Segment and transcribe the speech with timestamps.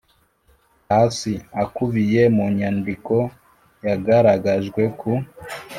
[0.89, 3.15] Hasi akubiye mu nyandiko
[3.85, 5.11] yagaragajwe ku